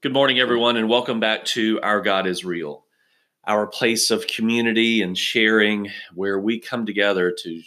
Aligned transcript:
Good 0.00 0.12
morning, 0.12 0.38
everyone, 0.38 0.76
and 0.76 0.88
welcome 0.88 1.18
back 1.18 1.44
to 1.46 1.80
Our 1.82 2.00
God 2.00 2.28
is 2.28 2.44
Real, 2.44 2.84
our 3.48 3.66
place 3.66 4.12
of 4.12 4.28
community 4.28 5.02
and 5.02 5.18
sharing 5.18 5.90
where 6.14 6.38
we 6.38 6.60
come 6.60 6.86
together 6.86 7.34
to 7.36 7.62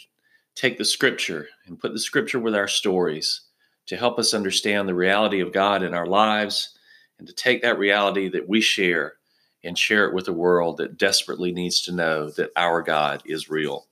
take 0.54 0.78
the 0.78 0.84
scripture 0.86 1.48
and 1.66 1.78
put 1.78 1.92
the 1.92 2.00
scripture 2.00 2.38
with 2.38 2.54
our 2.54 2.68
stories 2.68 3.42
to 3.84 3.98
help 3.98 4.18
us 4.18 4.32
understand 4.32 4.88
the 4.88 4.94
reality 4.94 5.40
of 5.40 5.52
God 5.52 5.82
in 5.82 5.92
our 5.92 6.06
lives 6.06 6.78
and 7.18 7.28
to 7.28 7.34
take 7.34 7.60
that 7.60 7.78
reality 7.78 8.30
that 8.30 8.48
we 8.48 8.62
share 8.62 9.16
and 9.62 9.76
share 9.76 10.06
it 10.06 10.14
with 10.14 10.26
a 10.26 10.32
world 10.32 10.78
that 10.78 10.96
desperately 10.96 11.52
needs 11.52 11.82
to 11.82 11.92
know 11.92 12.30
that 12.30 12.50
our 12.56 12.80
God 12.80 13.22
is 13.26 13.50
real. 13.50 13.88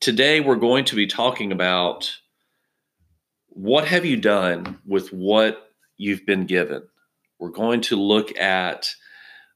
Today, 0.00 0.40
we're 0.40 0.56
going 0.56 0.84
to 0.86 0.96
be 0.96 1.06
talking 1.06 1.52
about 1.52 2.10
what 3.50 3.86
have 3.86 4.04
you 4.04 4.16
done 4.16 4.80
with 4.84 5.12
what 5.12 5.70
you've 5.98 6.26
been 6.26 6.46
given? 6.46 6.82
We're 7.38 7.50
going 7.50 7.82
to 7.82 7.96
look 7.96 8.36
at 8.38 8.88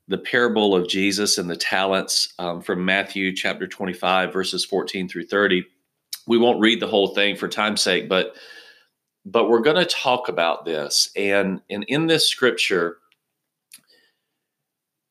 the 0.09 0.19
parable 0.19 0.75
of 0.75 0.89
Jesus 0.89 1.39
and 1.39 1.49
the 1.49 1.57
talents 1.57 2.35
um, 2.39 2.61
from 2.61 2.85
Matthew 2.85 3.35
chapter 3.35 3.67
25, 3.67 4.33
verses 4.33 4.65
14 4.65 5.09
through 5.09 5.27
30. 5.27 5.65
We 6.27 6.37
won't 6.37 6.61
read 6.61 6.81
the 6.81 6.89
whole 6.89 7.15
thing 7.15 7.37
for 7.37 7.49
time's 7.49 7.83
sake, 7.83 8.09
but 8.09 8.35
but 9.25 9.49
we're 9.49 9.61
going 9.61 9.77
to 9.77 9.85
talk 9.85 10.29
about 10.29 10.65
this. 10.65 11.11
And, 11.15 11.61
and 11.69 11.85
in 11.89 12.07
this 12.07 12.27
scripture, 12.27 12.97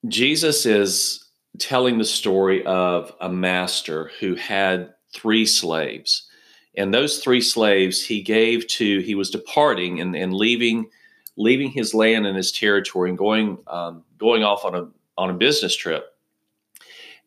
Jesus 0.08 0.66
is 0.66 1.24
telling 1.60 1.98
the 1.98 2.06
story 2.06 2.66
of 2.66 3.14
a 3.22 3.30
master 3.30 4.12
who 4.20 4.36
had 4.36 4.94
three 5.14 5.46
slaves. 5.46 6.28
And 6.76 6.94
those 6.94 7.20
three 7.20 7.42
slaves 7.42 8.04
he 8.04 8.22
gave 8.22 8.68
to, 8.68 9.00
he 9.00 9.16
was 9.16 9.30
departing 9.30 10.00
and, 10.02 10.16
and 10.16 10.34
leaving 10.34 10.90
leaving 11.40 11.72
his 11.72 11.94
land 11.94 12.28
and 12.28 12.36
his 12.38 12.52
territory 12.52 13.10
and 13.10 13.18
going 13.18 13.58
um, 13.68 14.04
going 14.20 14.44
off 14.44 14.66
on 14.66 14.76
a 14.76 14.88
on 15.18 15.32
a 15.32 15.34
business 15.34 15.76
trip. 15.76 16.14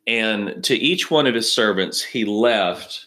And 0.06 0.62
to 0.64 0.74
each 0.76 1.10
one 1.10 1.26
of 1.26 1.34
his 1.34 1.52
servants, 1.52 2.02
he 2.02 2.24
left 2.24 3.06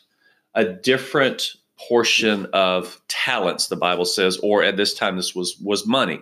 a 0.56 0.66
different 0.66 1.54
portion 1.88 2.48
of 2.54 3.02
talents. 3.08 3.68
The 3.68 3.76
Bible 3.76 4.06
says, 4.06 4.38
or 4.42 4.64
at 4.64 4.78
this 4.78 4.94
time, 4.94 5.16
this 5.16 5.36
was 5.36 5.58
was 5.64 5.86
money. 5.86 6.22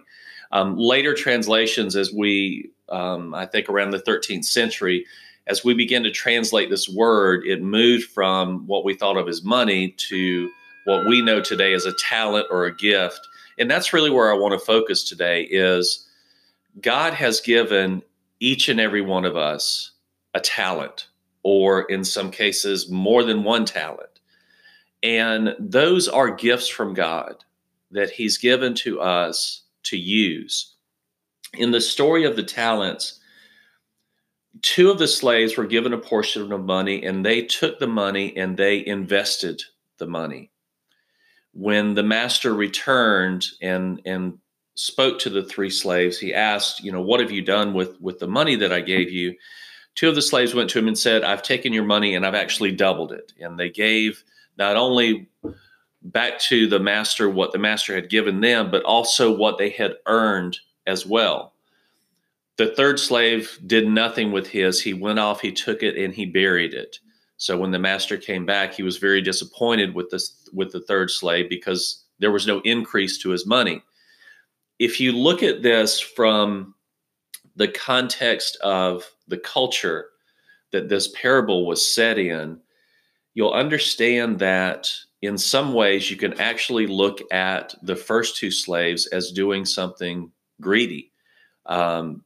Um, 0.52 0.78
later 0.78 1.16
translations, 1.16 1.95
as 1.95 2.14
we 2.14 2.70
um, 2.89 3.34
I 3.34 3.45
think 3.45 3.70
around 3.70 3.92
the 3.92 4.00
13th 4.00 4.45
century, 4.45 5.06
as 5.48 5.64
we 5.64 5.73
begin 5.73 6.04
to 6.04 6.11
translate 6.11 6.70
this 6.70 6.89
word, 6.89 7.45
it 7.45 7.61
moved 7.61 8.09
from 8.11 8.67
what 8.67 8.84
we 8.84 8.94
thought 8.94 9.17
of 9.17 9.28
as 9.28 9.44
money 9.44 9.92
to 10.09 10.50
what 10.86 11.08
we 11.08 11.22
know 11.22 11.39
today 11.39 11.73
as 11.73 11.86
a 11.86 11.94
talent 11.94 12.48
or 12.50 12.66
a 12.66 12.76
gift 12.76 13.26
and 13.58 13.70
that's 13.70 13.94
really 13.94 14.09
where 14.09 14.32
I 14.32 14.38
want 14.38 14.54
to 14.59 14.66
focus 14.66 15.04
today 15.04 15.44
is 15.44 16.08
God 16.82 17.14
has 17.14 17.40
given 17.40 18.02
each 18.40 18.70
and 18.70 18.80
every 18.80 19.02
one 19.02 19.26
of 19.26 19.36
us 19.36 19.92
a 20.34 20.40
talent 20.40 21.08
or 21.44 21.84
in 21.84 22.04
some 22.04 22.32
cases 22.32 22.90
more 22.90 23.23
than 23.23 23.44
one 23.44 23.66
talent. 23.66 24.20
And 25.04 25.56
those 25.60 26.08
are 26.08 26.34
gifts 26.34 26.68
from 26.68 26.94
God 26.94 27.44
that 27.92 28.10
he's 28.10 28.38
given 28.38 28.73
to 28.76 29.02
us 29.02 29.64
to 29.84 29.98
use. 29.98 30.73
In 31.54 31.72
the 31.72 31.82
story 31.82 32.23
of 32.23 32.36
the 32.36 32.44
talents, 32.44 33.20
two 34.62 34.90
of 34.90 34.98
the 34.98 35.08
slaves 35.08 35.58
were 35.58 35.67
given 35.67 35.94
a 35.94 35.98
portion 35.98 36.52
of 36.52 36.66
money 36.66 37.04
and 37.04 37.23
they 37.23 37.44
took 37.44 37.80
the 37.80 37.88
money 37.88 38.36
and 38.36 38.58
they 38.58 38.84
invested 38.86 39.62
the 40.00 40.08
money 40.08 40.53
when 41.54 41.94
the 41.94 42.04
master 42.04 42.54
returned 42.54 43.46
and 43.62 44.02
and 44.06 44.40
spoke 44.76 45.20
to 45.20 45.30
the 45.30 45.44
three 45.44 45.70
slaves, 45.70 46.20
he 46.20 46.34
asked, 46.34 46.84
you 46.84 46.92
know, 46.92 47.02
what 47.02 47.20
have 47.20 47.32
you 47.32 47.42
done 47.42 47.73
with 47.73 48.00
with 48.02 48.20
the 48.20 48.28
money 48.28 48.56
that 48.56 48.73
I 48.73 48.82
gave 48.82 49.12
you? 49.12 49.36
Two 49.95 50.10
of 50.10 50.16
the 50.16 50.22
slaves 50.22 50.56
went 50.56 50.70
to 50.72 50.80
him 50.80 50.88
and 50.88 50.98
said, 50.98 51.23
I've 51.23 51.44
taken 51.44 51.72
your 51.72 51.84
money 51.84 52.16
and 52.16 52.26
I've 52.26 52.33
actually 52.33 52.72
doubled 52.72 53.11
it. 53.11 53.32
And 53.39 53.60
they 53.60 53.70
gave 53.70 54.23
not 54.58 54.76
only 54.76 55.30
back 56.02 56.39
to 56.39 56.67
the 56.67 56.80
master 56.80 57.30
what 57.30 57.52
the 57.52 57.60
master 57.60 57.94
had 57.94 58.10
given 58.10 58.42
them, 58.42 58.72
but 58.72 58.83
also 58.83 59.36
what 59.36 59.60
they 59.60 59.70
had 59.70 59.94
earned 60.08 60.58
as 60.88 61.06
well. 61.06 61.54
The 62.58 62.67
third 62.67 63.00
slave 63.00 63.60
did 63.66 63.88
nothing 63.88 64.32
with 64.32 64.48
his. 64.48 64.82
He 64.82 64.94
went 64.94 65.20
off, 65.20 65.42
he 65.42 65.52
took 65.52 65.82
it, 65.82 65.98
and 65.98 66.14
he 66.14 66.26
buried 66.26 66.73
it. 66.73 67.00
So 67.38 67.58
when 67.58 67.71
the 67.71 67.80
master 67.80 68.17
came 68.17 68.45
back, 68.45 68.73
he 68.73 68.83
was 68.83 68.98
very 68.98 69.21
disappointed 69.21 69.95
with 69.95 70.10
this 70.10 70.48
with 70.54 70.71
the 70.71 70.82
third 70.82 71.11
slave 71.11 71.49
because 71.49 72.04
there 72.20 72.32
was 72.32 72.48
no 72.48 72.61
increase 72.61 73.17
to 73.20 73.30
his 73.32 73.45
money. 73.45 73.82
If 74.80 74.99
you 74.99 75.11
look 75.11 75.44
at 75.44 75.64
this 75.64 75.99
from 75.99 76.76
the 77.55 77.67
context 77.67 78.58
of 78.61 79.04
the 79.27 79.38
culture 79.38 80.10
that 80.71 80.89
this 80.89 81.10
parable 81.10 81.66
was 81.66 81.94
set 81.94 82.17
in, 82.17 82.60
you'll 83.33 83.52
understand 83.52 84.39
that 84.39 84.92
in 85.21 85.38
some 85.38 85.73
ways 85.73 86.10
you 86.10 86.17
can 86.17 86.39
actually 86.39 86.88
look 86.88 87.20
at 87.32 87.76
the 87.83 87.95
first 87.95 88.38
two 88.38 88.52
slaves 88.52 89.08
as 89.08 89.32
doing 89.32 89.65
something 89.65 90.32
greedy. 90.61 91.11
Um, 91.65 92.23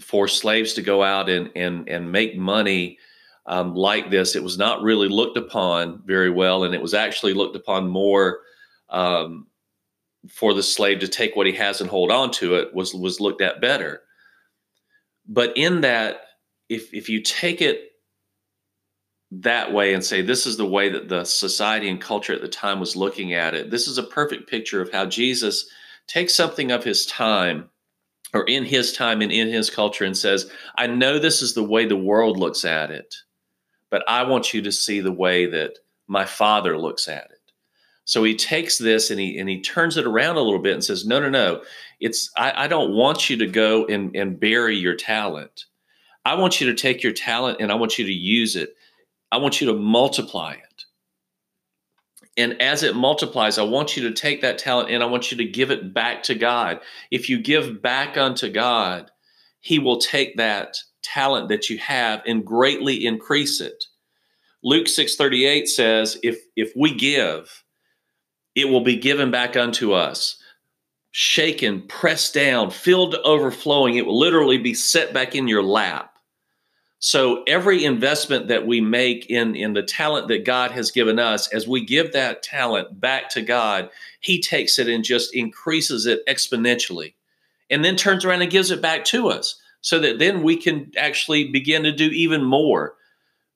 for 0.00 0.26
slaves 0.28 0.74
to 0.74 0.82
go 0.82 1.02
out 1.02 1.28
and 1.28 1.50
and 1.54 1.88
and 1.88 2.10
make 2.10 2.36
money 2.36 2.98
um, 3.46 3.74
like 3.74 4.10
this. 4.10 4.36
It 4.36 4.42
was 4.42 4.58
not 4.58 4.82
really 4.82 5.08
looked 5.08 5.36
upon 5.36 6.02
very 6.04 6.30
well, 6.30 6.64
and 6.64 6.74
it 6.74 6.82
was 6.82 6.94
actually 6.94 7.34
looked 7.34 7.56
upon 7.56 7.88
more 7.88 8.40
um, 8.88 9.46
for 10.28 10.54
the 10.54 10.62
slave 10.62 11.00
to 11.00 11.08
take 11.08 11.36
what 11.36 11.46
he 11.46 11.52
has 11.52 11.80
and 11.80 11.90
hold 11.90 12.10
on 12.10 12.30
to 12.32 12.56
it 12.56 12.74
was 12.74 12.94
was 12.94 13.20
looked 13.20 13.42
at 13.42 13.60
better. 13.60 14.02
But 15.26 15.52
in 15.56 15.82
that, 15.82 16.20
if 16.68 16.92
if 16.94 17.08
you 17.08 17.22
take 17.22 17.60
it 17.60 17.90
that 19.30 19.72
way 19.72 19.94
and 19.94 20.04
say 20.04 20.22
this 20.22 20.46
is 20.46 20.56
the 20.56 20.66
way 20.66 20.88
that 20.88 21.08
the 21.08 21.24
society 21.24 21.88
and 21.88 22.00
culture 22.00 22.32
at 22.32 22.40
the 22.40 22.48
time 22.48 22.80
was 22.80 22.96
looking 22.96 23.34
at 23.34 23.54
it, 23.54 23.70
this 23.70 23.88
is 23.88 23.98
a 23.98 24.02
perfect 24.02 24.48
picture 24.48 24.80
of 24.80 24.92
how 24.92 25.06
Jesus 25.06 25.68
takes 26.06 26.34
something 26.34 26.70
of 26.70 26.84
his 26.84 27.04
time 27.06 27.68
or 28.32 28.44
in 28.44 28.64
his 28.64 28.92
time 28.92 29.22
and 29.22 29.32
in 29.32 29.48
his 29.48 29.70
culture 29.70 30.04
and 30.04 30.16
says, 30.16 30.50
I 30.76 30.86
know 30.86 31.18
this 31.18 31.40
is 31.40 31.54
the 31.54 31.64
way 31.64 31.86
the 31.86 31.96
world 31.96 32.38
looks 32.38 32.64
at 32.64 32.90
it 32.90 33.14
but 33.94 34.02
I 34.08 34.24
want 34.24 34.52
you 34.52 34.60
to 34.62 34.72
see 34.72 34.98
the 34.98 35.12
way 35.12 35.46
that 35.46 35.78
my 36.08 36.24
father 36.24 36.76
looks 36.76 37.06
at 37.06 37.26
it. 37.30 37.52
So 38.04 38.24
he 38.24 38.34
takes 38.34 38.76
this 38.76 39.12
and 39.12 39.20
he 39.20 39.38
and 39.38 39.48
he 39.48 39.60
turns 39.60 39.96
it 39.96 40.04
around 40.04 40.34
a 40.34 40.40
little 40.40 40.58
bit 40.58 40.74
and 40.74 40.82
says, 40.82 41.06
No, 41.06 41.20
no, 41.20 41.30
no. 41.30 41.62
It's 42.00 42.28
I, 42.36 42.64
I 42.64 42.66
don't 42.66 42.90
want 42.90 43.30
you 43.30 43.36
to 43.36 43.46
go 43.46 43.86
and, 43.86 44.16
and 44.16 44.40
bury 44.40 44.74
your 44.76 44.96
talent. 44.96 45.66
I 46.24 46.34
want 46.34 46.60
you 46.60 46.66
to 46.66 46.74
take 46.74 47.04
your 47.04 47.12
talent 47.12 47.58
and 47.60 47.70
I 47.70 47.76
want 47.76 47.96
you 47.96 48.04
to 48.04 48.12
use 48.12 48.56
it. 48.56 48.74
I 49.30 49.36
want 49.36 49.60
you 49.60 49.68
to 49.68 49.74
multiply 49.74 50.54
it. 50.54 50.84
And 52.36 52.60
as 52.60 52.82
it 52.82 52.96
multiplies, 52.96 53.58
I 53.58 53.62
want 53.62 53.96
you 53.96 54.08
to 54.08 54.12
take 54.12 54.40
that 54.40 54.58
talent 54.58 54.90
and 54.90 55.04
I 55.04 55.06
want 55.06 55.30
you 55.30 55.36
to 55.36 55.44
give 55.44 55.70
it 55.70 55.94
back 55.94 56.24
to 56.24 56.34
God. 56.34 56.80
If 57.12 57.30
you 57.30 57.40
give 57.40 57.80
back 57.80 58.16
unto 58.16 58.50
God, 58.50 59.12
He 59.60 59.78
will 59.78 59.98
take 59.98 60.36
that 60.38 60.78
talent 61.04 61.48
that 61.50 61.70
you 61.70 61.78
have 61.78 62.22
and 62.26 62.44
greatly 62.44 63.06
increase 63.06 63.60
it. 63.60 63.84
Luke 64.62 64.86
6:38 64.86 65.68
says 65.68 66.18
if 66.22 66.42
if 66.56 66.72
we 66.74 66.94
give 66.94 67.64
it 68.54 68.68
will 68.68 68.82
be 68.82 68.96
given 68.96 69.30
back 69.30 69.56
unto 69.56 69.92
us. 69.92 70.36
Shaken 71.10 71.82
pressed 71.82 72.34
down 72.34 72.70
filled 72.70 73.12
to 73.12 73.22
overflowing 73.22 73.96
it 73.96 74.06
will 74.06 74.18
literally 74.18 74.58
be 74.58 74.74
set 74.74 75.12
back 75.12 75.34
in 75.34 75.46
your 75.46 75.62
lap. 75.62 76.14
So 76.98 77.42
every 77.46 77.84
investment 77.84 78.48
that 78.48 78.66
we 78.66 78.80
make 78.80 79.26
in 79.28 79.54
in 79.54 79.74
the 79.74 79.82
talent 79.82 80.28
that 80.28 80.46
God 80.46 80.70
has 80.70 80.90
given 80.90 81.18
us 81.18 81.52
as 81.52 81.68
we 81.68 81.84
give 81.84 82.12
that 82.12 82.42
talent 82.42 82.98
back 82.98 83.28
to 83.30 83.42
God 83.42 83.90
he 84.20 84.40
takes 84.40 84.78
it 84.78 84.88
and 84.88 85.04
just 85.04 85.34
increases 85.34 86.06
it 86.06 86.26
exponentially 86.26 87.12
and 87.68 87.84
then 87.84 87.96
turns 87.96 88.24
around 88.24 88.40
and 88.40 88.50
gives 88.50 88.70
it 88.70 88.80
back 88.80 89.04
to 89.04 89.28
us 89.28 89.60
so 89.84 89.98
that 89.98 90.18
then 90.18 90.42
we 90.42 90.56
can 90.56 90.90
actually 90.96 91.50
begin 91.50 91.82
to 91.82 91.92
do 91.92 92.06
even 92.06 92.42
more 92.42 92.94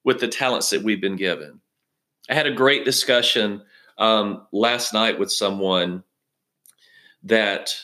with 0.04 0.20
the 0.20 0.28
talents 0.28 0.68
that 0.68 0.82
we've 0.82 1.00
been 1.00 1.16
given. 1.16 1.58
I 2.28 2.34
had 2.34 2.46
a 2.46 2.52
great 2.52 2.84
discussion 2.84 3.62
um, 3.96 4.46
last 4.52 4.92
night 4.92 5.18
with 5.18 5.32
someone 5.32 6.04
that 7.22 7.74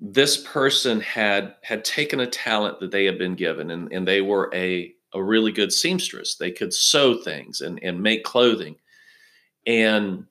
this 0.00 0.36
person 0.36 1.00
had 1.00 1.54
had 1.62 1.84
taken 1.84 2.18
a 2.18 2.26
talent 2.26 2.80
that 2.80 2.90
they 2.90 3.04
had 3.04 3.18
been 3.18 3.36
given 3.36 3.70
and, 3.70 3.92
and 3.92 4.06
they 4.06 4.20
were 4.20 4.50
a, 4.52 4.92
a 5.14 5.22
really 5.22 5.52
good 5.52 5.72
seamstress. 5.72 6.34
They 6.34 6.50
could 6.50 6.74
sew 6.74 7.22
things 7.22 7.60
and, 7.60 7.78
and 7.84 8.02
make 8.02 8.24
clothing. 8.24 8.74
And 9.64 10.26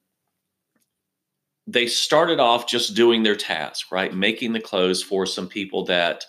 they 1.67 1.87
started 1.87 2.41
off 2.41 2.67
just 2.67 2.97
doing 2.97 3.23
their 3.23 3.37
task 3.37 3.93
right? 3.93 4.13
Making 4.13 4.51
the 4.51 4.59
clothes 4.59 5.01
for 5.01 5.25
some 5.25 5.47
people 5.47 5.85
that 5.85 6.25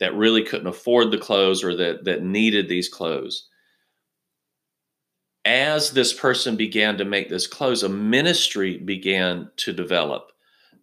that 0.00 0.14
really 0.14 0.42
couldn't 0.42 0.66
afford 0.66 1.10
the 1.10 1.18
clothes 1.18 1.62
or 1.62 1.76
that 1.76 2.04
that 2.04 2.22
needed 2.22 2.68
these 2.68 2.88
clothes 2.88 3.48
as 5.44 5.92
this 5.92 6.12
person 6.12 6.56
began 6.56 6.98
to 6.98 7.04
make 7.04 7.28
this 7.28 7.46
clothes 7.46 7.82
a 7.82 7.88
ministry 7.88 8.76
began 8.76 9.50
to 9.56 9.72
develop 9.72 10.32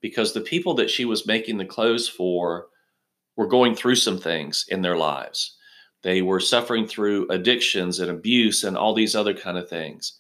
because 0.01 0.33
the 0.33 0.41
people 0.41 0.73
that 0.73 0.89
she 0.89 1.05
was 1.05 1.27
making 1.27 1.57
the 1.57 1.65
clothes 1.65 2.07
for 2.07 2.67
were 3.35 3.47
going 3.47 3.75
through 3.75 3.95
some 3.95 4.17
things 4.17 4.65
in 4.69 4.81
their 4.81 4.97
lives. 4.97 5.57
They 6.01 6.21
were 6.21 6.39
suffering 6.39 6.87
through 6.87 7.27
addictions 7.29 7.99
and 7.99 8.09
abuse 8.09 8.63
and 8.63 8.77
all 8.77 8.93
these 8.93 9.15
other 9.15 9.33
kind 9.33 9.57
of 9.57 9.69
things. 9.69 10.17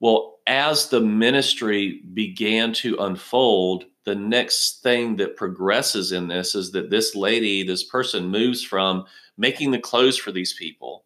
Well, 0.00 0.38
as 0.46 0.88
the 0.88 1.00
ministry 1.00 2.02
began 2.14 2.72
to 2.74 2.96
unfold, 2.98 3.84
the 4.04 4.14
next 4.14 4.82
thing 4.82 5.16
that 5.16 5.36
progresses 5.36 6.12
in 6.12 6.28
this 6.28 6.54
is 6.54 6.72
that 6.72 6.90
this 6.90 7.14
lady, 7.14 7.62
this 7.62 7.84
person 7.84 8.26
moves 8.26 8.64
from 8.64 9.04
making 9.36 9.70
the 9.70 9.78
clothes 9.78 10.16
for 10.16 10.32
these 10.32 10.54
people 10.54 11.04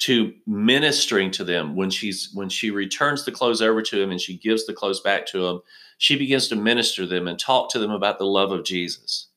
to 0.00 0.32
ministering 0.46 1.30
to 1.32 1.44
them. 1.44 1.76
When 1.76 1.90
she's 1.90 2.30
when 2.32 2.48
she 2.48 2.70
returns 2.70 3.24
the 3.24 3.32
clothes 3.32 3.62
over 3.62 3.82
to 3.82 4.02
him 4.02 4.10
and 4.10 4.20
she 4.20 4.38
gives 4.38 4.66
the 4.66 4.72
clothes 4.72 5.00
back 5.00 5.26
to 5.26 5.46
him 5.46 5.60
she 6.02 6.16
begins 6.16 6.48
to 6.48 6.56
minister 6.56 7.02
to 7.02 7.08
them 7.08 7.28
and 7.28 7.38
talk 7.38 7.70
to 7.70 7.78
them 7.78 7.92
about 7.92 8.18
the 8.18 8.26
love 8.26 8.50
of 8.50 8.64
jesus. 8.64 9.28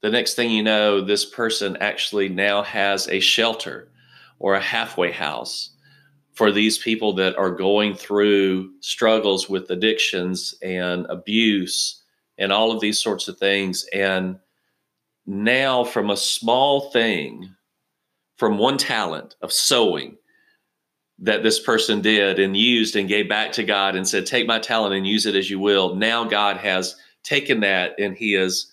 The 0.00 0.08
next 0.08 0.36
thing 0.36 0.50
you 0.50 0.62
know 0.62 1.02
this 1.02 1.26
person 1.26 1.76
actually 1.82 2.30
now 2.30 2.62
has 2.62 3.06
a 3.08 3.20
shelter 3.20 3.90
or 4.38 4.54
a 4.54 4.60
halfway 4.60 5.12
house 5.12 5.76
for 6.38 6.52
these 6.52 6.78
people 6.78 7.12
that 7.12 7.36
are 7.36 7.50
going 7.50 7.96
through 7.96 8.70
struggles 8.78 9.48
with 9.48 9.68
addictions 9.70 10.54
and 10.62 11.04
abuse 11.06 12.04
and 12.38 12.52
all 12.52 12.70
of 12.70 12.80
these 12.80 13.00
sorts 13.00 13.26
of 13.26 13.36
things 13.36 13.84
and 13.92 14.38
now 15.26 15.82
from 15.82 16.10
a 16.10 16.16
small 16.16 16.92
thing 16.92 17.52
from 18.36 18.56
one 18.56 18.78
talent 18.78 19.34
of 19.42 19.52
sewing 19.52 20.16
that 21.18 21.42
this 21.42 21.58
person 21.58 22.00
did 22.00 22.38
and 22.38 22.56
used 22.56 22.94
and 22.94 23.08
gave 23.08 23.28
back 23.28 23.50
to 23.50 23.64
God 23.64 23.96
and 23.96 24.06
said, 24.06 24.24
Take 24.24 24.46
my 24.46 24.60
talent 24.60 24.94
and 24.94 25.04
use 25.04 25.26
it 25.26 25.34
as 25.34 25.50
you 25.50 25.58
will. 25.58 25.96
Now 25.96 26.22
God 26.22 26.56
has 26.58 26.94
taken 27.24 27.58
that 27.60 27.98
and 27.98 28.16
He 28.16 28.34
has 28.34 28.72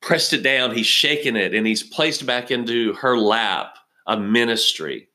pressed 0.00 0.32
it 0.32 0.44
down, 0.44 0.72
He's 0.72 0.86
shaken 0.86 1.34
it, 1.34 1.52
and 1.52 1.66
He's 1.66 1.82
placed 1.82 2.24
back 2.26 2.52
into 2.52 2.92
her 2.92 3.18
lap 3.18 3.76
a 4.06 4.16
ministry. 4.16 5.08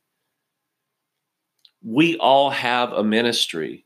We 1.84 2.18
all 2.18 2.50
have 2.50 2.94
a 2.94 3.04
ministry. 3.04 3.86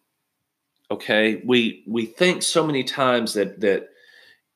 Okay. 0.89 1.41
We 1.45 1.83
we 1.87 2.05
think 2.05 2.43
so 2.43 2.65
many 2.65 2.83
times 2.83 3.33
that 3.33 3.59
that 3.61 3.89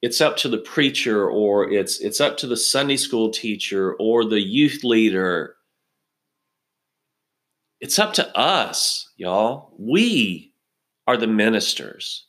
it's 0.02 0.22
up 0.22 0.38
to 0.38 0.50
the 0.50 0.58
preacher 0.58 1.30
or 1.30 1.70
it's 1.70 2.00
it's 2.00 2.22
up 2.22 2.38
to 2.38 2.48
the 2.48 2.58
Sunday 2.58 2.98
school 2.98 3.30
teacher 3.30 3.96
or 4.00 4.26
the 4.26 4.42
youth 4.42 4.84
leader. 4.84 5.56
It's 7.80 8.00
up 8.00 8.14
to 8.14 8.38
us, 8.38 9.10
y'all. 9.18 9.74
We 9.78 10.54
are 11.08 11.18
the 11.18 11.28
ministers. 11.28 12.28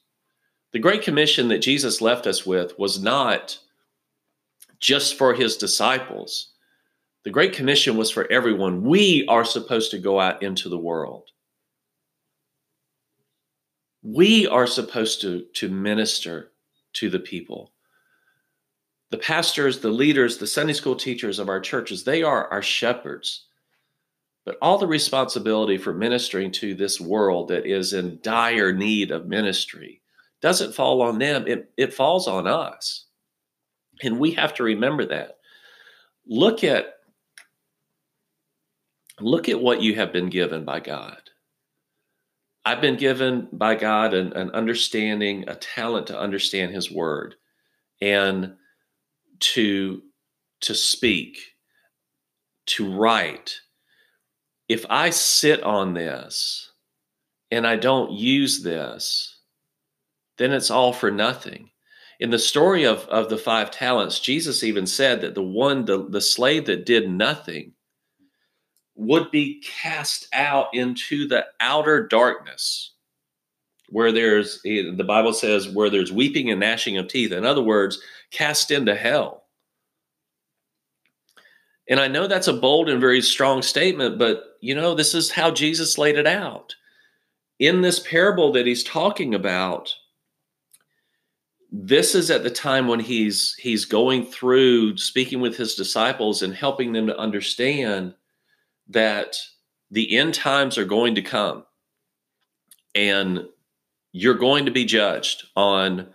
The 0.73 0.79
Great 0.79 1.03
Commission 1.03 1.49
that 1.49 1.58
Jesus 1.61 2.00
left 2.00 2.26
us 2.26 2.47
with 2.47 2.79
was 2.79 3.03
not 3.03 3.58
just 4.81 5.17
for 5.17 5.35
his 5.35 5.56
disciples. 5.58 6.52
The 7.25 7.31
Great 7.31 7.53
Commission 7.53 7.97
was 7.97 8.11
for 8.11 8.31
everyone. 8.31 8.83
We 8.83 9.27
are 9.29 9.45
supposed 9.45 9.91
to 9.93 9.99
go 9.99 10.19
out 10.19 10.43
into 10.43 10.69
the 10.69 10.79
world. 10.79 11.29
We 14.03 14.49
are 14.49 14.67
supposed 14.67 15.21
to, 15.21 15.45
to 15.55 15.69
minister 15.69 16.51
to 16.95 17.09
the 17.09 17.21
people. 17.21 17.73
The 19.11 19.19
pastors, 19.19 19.79
the 19.79 19.91
leaders, 19.91 20.39
the 20.39 20.47
Sunday 20.47 20.73
school 20.73 20.97
teachers 20.97 21.39
of 21.39 21.49
our 21.49 21.61
churches, 21.61 22.03
they 22.03 22.23
are 22.23 22.49
our 22.49 22.63
shepherds. 22.63 23.47
But 24.45 24.57
all 24.61 24.79
the 24.79 24.89
responsibility 24.89 25.79
for 25.79 25.95
ministering 25.95 26.51
to 26.53 26.75
this 26.75 27.01
world 27.01 27.49
that 27.49 27.65
is 27.65 27.93
in 27.93 28.19
dire 28.23 28.73
need 28.73 29.13
of 29.13 29.27
ministry 29.27 30.03
doesn't 30.41 30.75
fall 30.75 31.03
on 31.03 31.19
them, 31.19 31.47
it, 31.47 31.71
it 31.77 31.95
falls 31.95 32.27
on 32.27 32.49
us. 32.49 33.05
And 34.03 34.19
we 34.19 34.33
have 34.33 34.55
to 34.55 34.65
remember 34.65 35.07
that. 35.07 35.37
Look 36.27 36.65
at 36.65 36.95
look 39.23 39.49
at 39.49 39.61
what 39.61 39.83
you 39.83 39.95
have 39.97 40.13
been 40.13 40.29
given 40.29 40.65
by 40.65 40.81
God. 40.81 41.19
I've 42.65 42.81
been 42.81 42.97
given 42.97 43.49
by 43.53 43.75
God 43.75 44.15
an, 44.15 44.33
an 44.35 44.51
understanding, 44.51 45.45
a 45.49 45.55
talent 45.55 46.07
to 46.09 46.19
understand 46.19 46.75
His 46.75 46.91
Word, 46.91 47.35
and 48.01 48.55
to 49.41 50.03
to 50.61 50.75
speak, 50.75 51.39
to 52.67 52.97
write. 52.97 53.61
If 54.69 54.87
I 54.89 55.11
sit 55.11 55.63
on 55.63 55.95
this 55.95 56.71
and 57.51 57.67
I 57.67 57.77
don't 57.77 58.13
use 58.13 58.63
this, 58.63 59.41
then 60.39 60.53
it's 60.53 60.71
all 60.71 60.93
for 60.93 61.11
nothing. 61.11 61.71
In 62.21 62.31
the 62.31 62.39
story 62.39 62.85
of, 62.85 63.01
of 63.09 63.29
the 63.29 63.37
five 63.37 63.73
talents, 63.73 64.21
Jesus 64.21 64.63
even 64.63 64.87
said 64.87 65.21
that 65.21 65.35
the 65.35 65.43
one, 65.43 65.85
the, 65.85 66.09
the 66.09 66.21
slave 66.21 66.67
that 66.67 66.87
did 66.87 67.11
nothing, 67.11 67.73
would 69.07 69.31
be 69.31 69.61
cast 69.61 70.29
out 70.33 70.69
into 70.73 71.27
the 71.27 71.45
outer 71.61 72.07
darkness 72.07 72.93
where 73.89 74.13
there's 74.13 74.61
eh, 74.65 74.91
the 74.95 75.05
bible 75.05 75.33
says 75.33 75.69
where 75.69 75.91
there's 75.91 76.13
weeping 76.13 76.51
and 76.51 76.61
gnashing 76.61 76.97
of 76.97 77.09
teeth. 77.09 77.33
In 77.33 77.45
other 77.45 77.63
words 77.63 78.01
cast 78.31 78.71
into 78.71 78.95
hell. 78.95 79.45
And 81.89 82.01
i 82.01 82.09
know 82.09 82.27
that's 82.27 82.49
a 82.49 82.53
bold 82.53 82.89
and 82.89 83.01
very 83.01 83.21
strong 83.21 83.63
statement 83.63 84.19
but 84.19 84.57
you 84.61 84.75
know 84.75 84.95
this 84.95 85.15
is 85.15 85.31
how 85.31 85.51
jesus 85.51 85.99
laid 85.99 86.17
it 86.17 86.27
out. 86.27 86.75
In 87.59 87.83
this 87.83 88.01
parable 88.01 88.53
that 88.53 88.67
he's 88.67 88.85
talking 88.85 89.35
about 89.35 89.95
this 91.71 92.15
is 92.15 92.31
at 92.31 92.43
the 92.43 92.51
time 92.51 92.87
when 92.87 93.01
he's 93.01 93.55
he's 93.59 93.85
going 93.85 94.27
through 94.27 94.97
speaking 94.99 95.41
with 95.41 95.57
his 95.57 95.75
disciples 95.75 96.43
and 96.43 96.55
helping 96.55 96.93
them 96.93 97.07
to 97.07 97.19
understand 97.19 98.15
that 98.88 99.37
the 99.90 100.17
end 100.17 100.34
times 100.34 100.79
are 100.79 100.84
going 100.84 101.14
to 101.14 101.23
come 101.23 101.64
and 102.94 103.46
you're 104.12 104.34
going 104.34 104.67
to 104.67 104.70
be 104.70 104.84
judged 104.84 105.44
on 105.56 106.08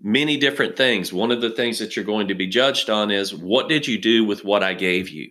many 0.00 0.36
different 0.36 0.76
things. 0.76 1.12
One 1.12 1.30
of 1.30 1.40
the 1.40 1.50
things 1.50 1.78
that 1.78 1.96
you're 1.96 2.04
going 2.04 2.28
to 2.28 2.34
be 2.34 2.46
judged 2.46 2.90
on 2.90 3.10
is 3.10 3.34
what 3.34 3.68
did 3.68 3.86
you 3.86 3.98
do 3.98 4.24
with 4.24 4.44
what 4.44 4.62
I 4.62 4.74
gave 4.74 5.08
you? 5.08 5.30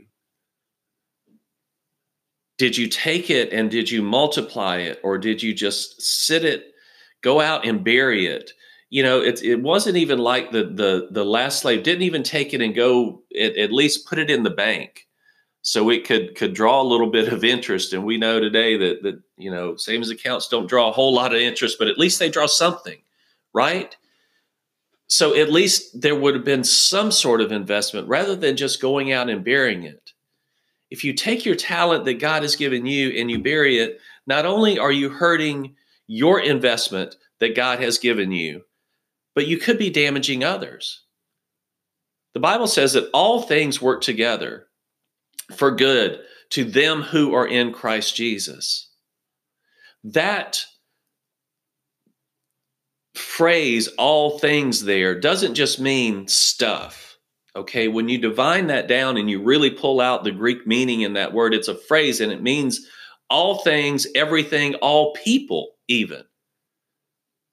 Did 2.57 2.77
you 2.77 2.87
take 2.87 3.29
it 3.29 3.51
and 3.51 3.69
did 3.69 3.89
you 3.89 4.01
multiply 4.01 4.77
it 4.77 4.99
or 5.03 5.17
did 5.17 5.41
you 5.41 5.53
just 5.53 6.01
sit 6.01 6.45
it, 6.45 6.65
go 7.21 7.41
out 7.41 7.65
and 7.65 7.83
bury 7.83 8.27
it? 8.27 8.51
You 8.89 9.01
know, 9.01 9.21
it, 9.21 9.43
it 9.43 9.61
wasn't 9.61 9.97
even 9.97 10.19
like 10.19 10.51
the, 10.51 10.65
the, 10.65 11.07
the 11.09 11.25
last 11.25 11.61
slave 11.61 11.83
didn't 11.83 12.03
even 12.03 12.21
take 12.21 12.53
it 12.53 12.61
and 12.61 12.75
go 12.75 13.23
at, 13.39 13.57
at 13.57 13.71
least 13.71 14.07
put 14.07 14.19
it 14.19 14.29
in 14.29 14.43
the 14.43 14.51
bank 14.51 15.07
so 15.63 15.89
it 15.89 16.05
could 16.05 16.35
could 16.35 16.53
draw 16.53 16.81
a 16.81 16.83
little 16.83 17.09
bit 17.09 17.33
of 17.33 17.43
interest. 17.43 17.93
And 17.93 18.05
we 18.05 18.17
know 18.17 18.39
today 18.39 18.77
that 18.77 19.01
that 19.01 19.19
you 19.37 19.49
know 19.49 19.75
savings 19.75 20.11
accounts 20.11 20.47
don't 20.47 20.69
draw 20.69 20.89
a 20.89 20.93
whole 20.93 21.13
lot 21.13 21.33
of 21.33 21.41
interest 21.41 21.79
but 21.79 21.87
at 21.87 21.97
least 21.97 22.19
they 22.19 22.29
draw 22.29 22.45
something 22.45 22.99
right? 23.53 23.95
So 25.07 25.35
at 25.35 25.51
least 25.51 26.01
there 26.01 26.15
would 26.15 26.33
have 26.33 26.43
been 26.43 26.63
some 26.63 27.11
sort 27.11 27.41
of 27.41 27.51
investment 27.51 28.07
rather 28.07 28.35
than 28.35 28.57
just 28.57 28.81
going 28.81 29.11
out 29.11 29.29
and 29.29 29.43
burying 29.43 29.83
it. 29.83 30.11
If 30.89 31.03
you 31.03 31.13
take 31.13 31.45
your 31.45 31.55
talent 31.55 32.05
that 32.05 32.15
god 32.15 32.41
has 32.43 32.55
given 32.55 32.85
you 32.85 33.09
and 33.09 33.29
you 33.29 33.39
bury 33.39 33.79
it 33.79 33.99
not 34.25 34.45
only 34.45 34.79
are 34.79 34.91
you 34.91 35.09
hurting 35.09 35.75
your 36.07 36.39
investment 36.39 37.15
that 37.39 37.55
god 37.55 37.79
has 37.79 37.97
given 37.97 38.31
you 38.31 38.63
but 39.35 39.47
you 39.47 39.57
could 39.57 39.79
be 39.79 39.89
damaging 39.89 40.43
others. 40.43 41.01
The 42.33 42.39
bible 42.39 42.67
says 42.67 42.93
that 42.93 43.09
all 43.13 43.41
things 43.41 43.81
work 43.81 44.01
together 44.01 44.67
for 45.55 45.71
good 45.71 46.19
to 46.51 46.63
them 46.63 47.01
who 47.01 47.33
are 47.33 47.47
in 47.47 47.73
Christ 47.73 48.15
Jesus. 48.15 48.89
That 50.03 50.63
phrase, 53.15 53.87
all 53.97 54.39
things 54.39 54.83
there, 54.83 55.19
doesn't 55.19 55.55
just 55.55 55.79
mean 55.79 56.27
stuff. 56.27 57.17
Okay, 57.55 57.87
when 57.87 58.09
you 58.09 58.17
divine 58.17 58.67
that 58.67 58.87
down 58.87 59.17
and 59.17 59.29
you 59.29 59.41
really 59.41 59.69
pull 59.69 60.01
out 60.01 60.23
the 60.23 60.31
Greek 60.31 60.65
meaning 60.65 61.01
in 61.01 61.13
that 61.13 61.33
word, 61.33 61.53
it's 61.53 61.67
a 61.67 61.75
phrase 61.75 62.19
and 62.19 62.31
it 62.31 62.41
means 62.41 62.87
all 63.29 63.59
things, 63.59 64.07
everything, 64.15 64.75
all 64.75 65.13
people, 65.13 65.73
even. 65.87 66.23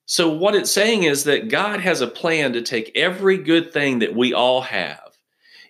So, 0.06 0.28
what 0.28 0.54
it's 0.54 0.72
saying 0.72 1.04
is 1.04 1.24
that 1.24 1.50
God 1.50 1.80
has 1.80 2.00
a 2.00 2.06
plan 2.06 2.54
to 2.54 2.62
take 2.62 2.92
every 2.96 3.38
good 3.38 3.72
thing 3.72 4.00
that 4.00 4.14
we 4.14 4.32
all 4.32 4.62
have 4.62 5.09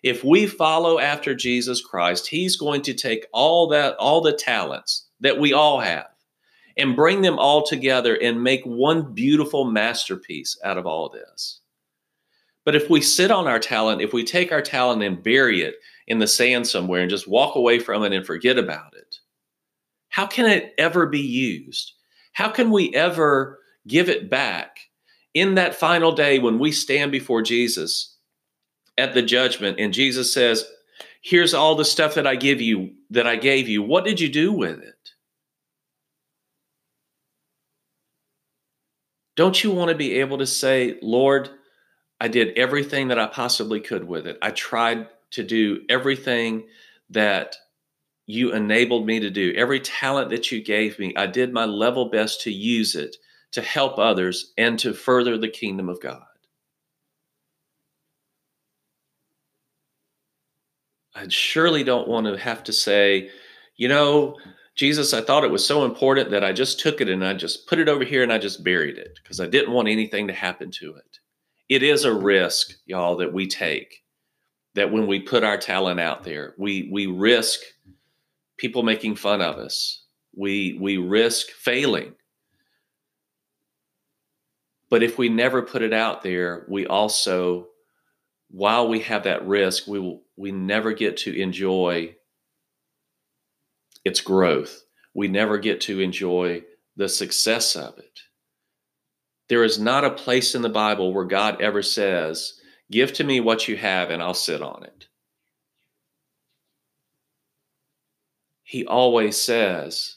if 0.02 0.24
we 0.24 0.46
follow 0.46 0.98
after 0.98 1.34
Jesus 1.34 1.80
Christ, 1.80 2.26
he's 2.26 2.56
going 2.56 2.82
to 2.82 2.94
take 2.94 3.26
all 3.32 3.68
that 3.68 3.96
all 3.96 4.20
the 4.20 4.32
talents 4.32 5.06
that 5.20 5.38
we 5.38 5.52
all 5.52 5.80
have 5.80 6.06
and 6.76 6.96
bring 6.96 7.20
them 7.20 7.38
all 7.38 7.64
together 7.66 8.14
and 8.16 8.42
make 8.42 8.62
one 8.64 9.12
beautiful 9.12 9.64
masterpiece 9.64 10.58
out 10.64 10.78
of 10.78 10.86
all 10.86 11.08
this. 11.08 11.60
But 12.64 12.76
if 12.76 12.88
we 12.88 13.00
sit 13.00 13.30
on 13.30 13.46
our 13.46 13.58
talent, 13.58 14.00
if 14.02 14.12
we 14.12 14.24
take 14.24 14.52
our 14.52 14.62
talent 14.62 15.02
and 15.02 15.22
bury 15.22 15.62
it 15.62 15.76
in 16.06 16.18
the 16.18 16.26
sand 16.26 16.66
somewhere 16.66 17.00
and 17.00 17.10
just 17.10 17.28
walk 17.28 17.56
away 17.56 17.78
from 17.78 18.02
it 18.04 18.12
and 18.12 18.24
forget 18.24 18.58
about 18.58 18.94
it, 18.94 19.16
how 20.08 20.26
can 20.26 20.46
it 20.46 20.74
ever 20.78 21.06
be 21.06 21.20
used? 21.20 21.92
How 22.32 22.48
can 22.48 22.70
we 22.70 22.94
ever 22.94 23.58
give 23.86 24.08
it 24.08 24.30
back 24.30 24.78
In 25.32 25.54
that 25.54 25.76
final 25.76 26.12
day, 26.12 26.38
when 26.40 26.58
we 26.58 26.72
stand 26.72 27.12
before 27.12 27.42
Jesus 27.42 28.09
at 28.98 29.14
the 29.14 29.22
judgment, 29.22 29.78
and 29.80 29.92
Jesus 29.92 30.32
says, 30.32 30.64
Here's 31.22 31.54
all 31.54 31.74
the 31.74 31.84
stuff 31.84 32.14
that 32.14 32.26
I 32.26 32.36
give 32.36 32.60
you, 32.60 32.92
that 33.10 33.26
I 33.26 33.36
gave 33.36 33.68
you. 33.68 33.82
What 33.82 34.04
did 34.04 34.20
you 34.20 34.28
do 34.28 34.52
with 34.52 34.78
it? 34.82 34.94
Don't 39.36 39.62
you 39.62 39.70
want 39.70 39.90
to 39.90 39.96
be 39.96 40.20
able 40.20 40.38
to 40.38 40.46
say, 40.46 40.98
Lord, 41.02 41.50
I 42.20 42.28
did 42.28 42.58
everything 42.58 43.08
that 43.08 43.18
I 43.18 43.26
possibly 43.26 43.80
could 43.80 44.04
with 44.04 44.26
it. 44.26 44.38
I 44.42 44.50
tried 44.50 45.08
to 45.32 45.42
do 45.42 45.82
everything 45.88 46.66
that 47.10 47.56
you 48.26 48.52
enabled 48.52 49.06
me 49.06 49.20
to 49.20 49.30
do, 49.30 49.52
every 49.56 49.80
talent 49.80 50.30
that 50.30 50.52
you 50.52 50.62
gave 50.62 50.98
me. 50.98 51.14
I 51.16 51.26
did 51.26 51.52
my 51.52 51.64
level 51.64 52.10
best 52.10 52.42
to 52.42 52.52
use 52.52 52.94
it 52.94 53.16
to 53.52 53.62
help 53.62 53.98
others 53.98 54.52
and 54.56 54.78
to 54.78 54.92
further 54.92 55.36
the 55.36 55.48
kingdom 55.48 55.88
of 55.88 56.00
God. 56.00 56.22
I 61.14 61.26
surely 61.28 61.84
don't 61.84 62.08
want 62.08 62.26
to 62.26 62.38
have 62.38 62.62
to 62.64 62.72
say, 62.72 63.30
you 63.76 63.88
know, 63.88 64.36
Jesus, 64.76 65.12
I 65.12 65.20
thought 65.20 65.44
it 65.44 65.50
was 65.50 65.66
so 65.66 65.84
important 65.84 66.30
that 66.30 66.44
I 66.44 66.52
just 66.52 66.80
took 66.80 67.00
it 67.00 67.08
and 67.08 67.24
I 67.24 67.34
just 67.34 67.66
put 67.66 67.78
it 67.78 67.88
over 67.88 68.04
here 68.04 68.22
and 68.22 68.32
I 68.32 68.38
just 68.38 68.64
buried 68.64 68.96
it 68.96 69.18
because 69.22 69.40
I 69.40 69.46
didn't 69.46 69.74
want 69.74 69.88
anything 69.88 70.26
to 70.28 70.32
happen 70.32 70.70
to 70.72 70.94
it. 70.94 71.18
It 71.68 71.82
is 71.82 72.04
a 72.04 72.14
risk, 72.14 72.72
y'all, 72.86 73.16
that 73.16 73.32
we 73.32 73.46
take. 73.46 74.02
That 74.74 74.92
when 74.92 75.06
we 75.06 75.20
put 75.20 75.42
our 75.42 75.58
talent 75.58 75.98
out 75.98 76.22
there, 76.22 76.54
we 76.56 76.88
we 76.92 77.06
risk 77.06 77.60
people 78.56 78.84
making 78.84 79.16
fun 79.16 79.40
of 79.40 79.56
us. 79.56 80.04
We 80.36 80.78
we 80.80 80.96
risk 80.96 81.48
failing. 81.48 82.14
But 84.88 85.02
if 85.02 85.18
we 85.18 85.28
never 85.28 85.62
put 85.62 85.82
it 85.82 85.92
out 85.92 86.22
there, 86.22 86.66
we 86.68 86.86
also 86.86 87.69
while 88.50 88.88
we 88.88 89.00
have 89.00 89.24
that 89.24 89.46
risk, 89.46 89.86
we 89.86 89.98
will 89.98 90.22
we 90.36 90.52
never 90.52 90.92
get 90.92 91.16
to 91.18 91.40
enjoy 91.40 92.16
its 94.04 94.20
growth. 94.20 94.84
We 95.14 95.28
never 95.28 95.58
get 95.58 95.80
to 95.82 96.00
enjoy 96.00 96.64
the 96.96 97.08
success 97.08 97.76
of 97.76 97.98
it. 97.98 98.20
There 99.48 99.64
is 99.64 99.78
not 99.78 100.04
a 100.04 100.10
place 100.10 100.54
in 100.54 100.62
the 100.62 100.68
Bible 100.68 101.12
where 101.12 101.24
God 101.24 101.60
ever 101.60 101.82
says, 101.82 102.60
Give 102.90 103.12
to 103.14 103.24
me 103.24 103.40
what 103.40 103.68
you 103.68 103.76
have 103.76 104.10
and 104.10 104.22
I'll 104.22 104.34
sit 104.34 104.62
on 104.62 104.84
it. 104.84 105.06
He 108.62 108.86
always 108.86 109.36
says, 109.36 110.16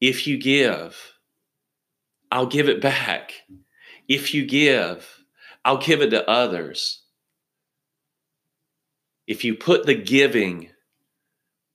If 0.00 0.26
you 0.26 0.38
give, 0.38 0.96
I'll 2.30 2.46
give 2.46 2.68
it 2.68 2.80
back. 2.80 3.32
If 4.08 4.34
you 4.34 4.46
give, 4.46 5.24
I'll 5.64 5.78
give 5.78 6.00
it 6.00 6.10
to 6.10 6.28
others. 6.28 7.02
If 9.28 9.44
you 9.44 9.54
put 9.54 9.84
the 9.84 9.94
giving 9.94 10.70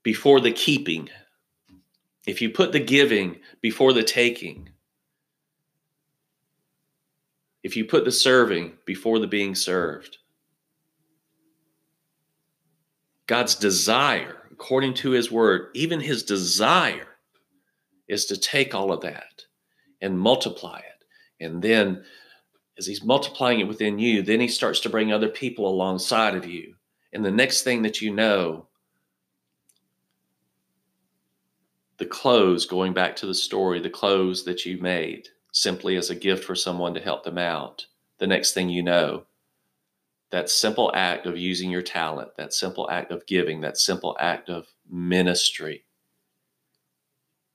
before 0.01 0.41
the 0.41 0.51
keeping, 0.51 1.07
if 2.25 2.41
you 2.41 2.49
put 2.49 2.71
the 2.71 2.79
giving 2.79 3.41
before 3.61 3.93
the 3.93 4.01
taking, 4.01 4.69
if 7.61 7.77
you 7.77 7.85
put 7.85 8.05
the 8.05 8.11
serving 8.11 8.73
before 8.87 9.19
the 9.19 9.27
being 9.27 9.53
served, 9.53 10.17
God's 13.27 13.53
desire, 13.53 14.35
according 14.51 14.95
to 14.95 15.11
his 15.11 15.31
word, 15.31 15.69
even 15.75 15.99
his 15.99 16.23
desire 16.23 17.07
is 18.07 18.25
to 18.25 18.35
take 18.35 18.73
all 18.73 18.91
of 18.91 19.01
that 19.01 19.43
and 20.01 20.19
multiply 20.19 20.79
it. 20.79 21.45
And 21.45 21.61
then, 21.61 22.03
as 22.79 22.87
he's 22.87 23.03
multiplying 23.03 23.59
it 23.59 23.67
within 23.67 23.99
you, 23.99 24.23
then 24.23 24.39
he 24.39 24.47
starts 24.47 24.79
to 24.81 24.89
bring 24.89 25.13
other 25.13 25.29
people 25.29 25.67
alongside 25.67 26.33
of 26.33 26.47
you. 26.47 26.73
And 27.13 27.23
the 27.23 27.31
next 27.31 27.61
thing 27.61 27.83
that 27.83 28.01
you 28.01 28.11
know, 28.11 28.67
the 31.97 32.05
clothes, 32.05 32.65
going 32.65 32.93
back 32.93 33.15
to 33.17 33.27
the 33.27 33.35
story, 33.35 33.79
the 33.79 33.89
clothes 33.89 34.43
that 34.45 34.65
you 34.65 34.79
made 34.79 35.29
simply 35.51 35.95
as 35.95 36.09
a 36.09 36.15
gift 36.15 36.43
for 36.43 36.55
someone 36.55 36.95
to 36.95 36.99
help 36.99 37.23
them 37.23 37.37
out. 37.37 37.85
The 38.17 38.27
next 38.27 38.53
thing 38.53 38.69
you 38.69 38.81
know, 38.81 39.25
that 40.31 40.49
simple 40.49 40.91
act 40.95 41.27
of 41.27 41.37
using 41.37 41.69
your 41.69 41.83
talent, 41.83 42.35
that 42.37 42.53
simple 42.53 42.89
act 42.89 43.11
of 43.11 43.25
giving, 43.27 43.61
that 43.61 43.77
simple 43.77 44.17
act 44.19 44.49
of 44.49 44.65
ministry 44.89 45.85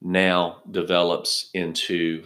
now 0.00 0.62
develops 0.70 1.50
into 1.52 2.24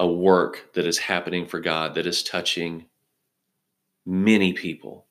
a 0.00 0.10
work 0.10 0.70
that 0.74 0.86
is 0.86 0.98
happening 0.98 1.46
for 1.46 1.60
God, 1.60 1.94
that 1.94 2.06
is 2.06 2.24
touching 2.24 2.86
many 4.10 4.52
people. 4.52 5.06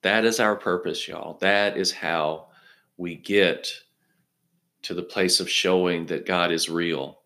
That 0.00 0.24
is 0.24 0.40
our 0.40 0.56
purpose, 0.56 1.06
y'all. 1.06 1.36
That 1.40 1.76
is 1.76 1.92
how 1.92 2.48
we 2.96 3.16
get 3.16 3.70
to 4.82 4.94
the 4.94 5.02
place 5.02 5.40
of 5.40 5.50
showing 5.50 6.06
that 6.06 6.24
God 6.24 6.52
is 6.52 6.70
real. 6.70 7.20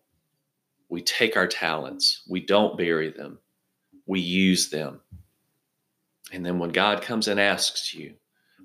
We 0.89 1.01
take 1.01 1.37
our 1.37 1.47
talents, 1.47 2.23
we 2.27 2.41
don't 2.41 2.77
bury 2.77 3.11
them, 3.11 3.39
we 4.05 4.19
use 4.19 4.69
them. 4.69 4.99
And 6.33 6.45
then 6.45 6.59
when 6.59 6.71
God 6.71 7.01
comes 7.01 7.29
and 7.29 7.39
asks 7.39 7.93
you, 7.93 8.15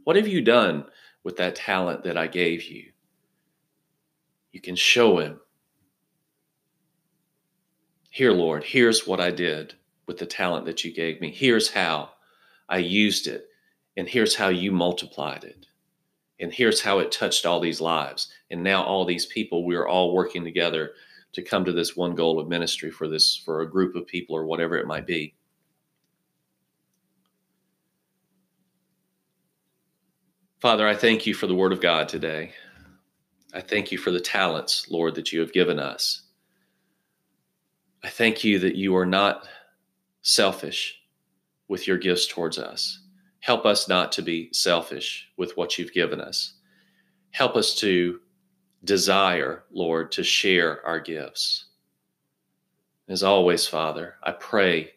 What 0.02 0.16
have 0.16 0.26
you 0.26 0.42
done 0.42 0.86
with 1.22 1.36
that 1.36 1.54
talent 1.54 2.02
that 2.02 2.16
I 2.16 2.26
gave 2.26 2.64
you? 2.64 2.90
You 4.50 4.60
can 4.60 4.74
show 4.74 5.18
Him. 5.18 5.38
Here, 8.10 8.32
Lord, 8.32 8.64
here's 8.64 9.06
what 9.06 9.20
I 9.20 9.30
did 9.30 9.74
with 10.10 10.18
the 10.18 10.26
talent 10.26 10.66
that 10.66 10.84
you 10.84 10.92
gave 10.92 11.20
me. 11.20 11.30
Here's 11.30 11.70
how 11.70 12.10
I 12.68 12.78
used 12.78 13.28
it, 13.28 13.46
and 13.96 14.08
here's 14.08 14.34
how 14.34 14.48
you 14.48 14.72
multiplied 14.72 15.44
it 15.44 15.66
and 16.40 16.52
here's 16.52 16.80
how 16.80 16.98
it 16.98 17.12
touched 17.12 17.44
all 17.44 17.60
these 17.60 17.80
lives. 17.80 18.32
And 18.50 18.62
now 18.62 18.82
all 18.82 19.04
these 19.04 19.26
people 19.26 19.64
we 19.64 19.76
are 19.76 19.86
all 19.86 20.14
working 20.14 20.42
together 20.42 20.92
to 21.32 21.42
come 21.42 21.64
to 21.64 21.72
this 21.72 21.94
one 21.94 22.14
goal 22.14 22.40
of 22.40 22.48
ministry 22.48 22.90
for 22.90 23.06
this 23.06 23.36
for 23.44 23.60
a 23.60 23.70
group 23.70 23.94
of 23.94 24.06
people 24.06 24.34
or 24.34 24.46
whatever 24.46 24.76
it 24.78 24.86
might 24.86 25.06
be. 25.06 25.34
Father 30.60 30.86
i 30.86 30.94
thank 30.94 31.26
you 31.26 31.32
for 31.32 31.46
the 31.46 31.54
word 31.54 31.72
of 31.72 31.80
god 31.80 32.08
today. 32.08 32.52
I 33.52 33.60
thank 33.60 33.92
you 33.92 33.98
for 33.98 34.10
the 34.10 34.20
talents 34.20 34.90
lord 34.90 35.14
that 35.16 35.32
you 35.32 35.40
have 35.40 35.52
given 35.52 35.78
us. 35.78 36.22
I 38.02 38.08
thank 38.08 38.44
you 38.44 38.58
that 38.60 38.76
you 38.76 38.96
are 38.96 39.06
not 39.06 39.46
selfish 40.22 41.00
with 41.68 41.86
your 41.86 41.98
gifts 41.98 42.26
towards 42.26 42.58
us 42.58 43.00
Help 43.40 43.64
us 43.64 43.88
not 43.88 44.12
to 44.12 44.22
be 44.22 44.50
selfish 44.52 45.28
with 45.36 45.56
what 45.56 45.78
you've 45.78 45.92
given 45.92 46.20
us. 46.20 46.54
Help 47.30 47.56
us 47.56 47.74
to 47.76 48.20
desire, 48.84 49.64
Lord, 49.72 50.12
to 50.12 50.22
share 50.22 50.84
our 50.86 51.00
gifts. 51.00 51.66
As 53.08 53.22
always, 53.22 53.66
Father, 53.66 54.16
I 54.22 54.32
pray 54.32 54.92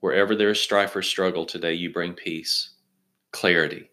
wherever 0.00 0.34
there 0.34 0.50
is 0.50 0.60
strife 0.60 0.96
or 0.96 1.02
struggle 1.02 1.44
today, 1.44 1.74
you 1.74 1.92
bring 1.92 2.14
peace, 2.14 2.74
clarity. 3.32 3.90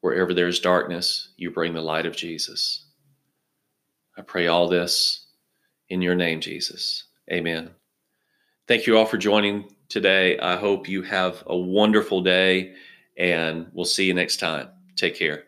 Wherever 0.00 0.32
there 0.32 0.48
is 0.48 0.60
darkness, 0.60 1.32
you 1.36 1.50
bring 1.50 1.74
the 1.74 1.80
light 1.80 2.06
of 2.06 2.16
Jesus. 2.16 2.86
I 4.16 4.22
pray 4.22 4.46
all 4.46 4.68
this 4.68 5.26
in 5.88 6.00
your 6.00 6.14
name, 6.14 6.40
Jesus. 6.40 7.04
Amen. 7.30 7.70
Thank 8.66 8.86
you 8.86 8.96
all 8.96 9.04
for 9.06 9.18
joining 9.18 9.68
today. 9.88 10.38
I 10.38 10.56
hope 10.56 10.88
you 10.88 11.02
have 11.02 11.42
a 11.46 11.56
wonderful 11.56 12.22
day, 12.22 12.74
and 13.16 13.66
we'll 13.74 13.84
see 13.84 14.06
you 14.06 14.14
next 14.14 14.38
time. 14.38 14.70
Take 14.96 15.16
care. 15.16 15.44